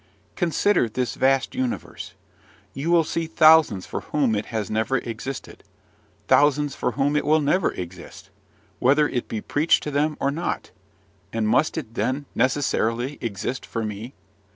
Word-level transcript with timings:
Consider 0.35 0.89
this 0.89 1.13
vast 1.13 1.53
universe: 1.53 2.15
you 2.73 2.89
will 2.89 3.03
see 3.03 3.27
thousands 3.27 3.85
for 3.85 4.01
whom 4.01 4.33
it 4.33 4.47
has 4.47 4.67
never 4.71 4.97
existed, 4.97 5.63
thousands 6.27 6.73
for 6.75 6.93
whom 6.93 7.15
it 7.15 7.23
will 7.23 7.39
never 7.39 7.71
exist, 7.73 8.31
whether 8.79 9.07
it 9.07 9.27
be 9.27 9.41
preached 9.41 9.83
to 9.83 9.91
them, 9.91 10.17
or 10.19 10.31
not; 10.31 10.71
and 11.31 11.47
must 11.47 11.77
it, 11.77 11.93
then, 11.93 12.25
necessarily 12.33 13.19
exist 13.21 13.63
for 13.63 13.83
me? 13.83 14.15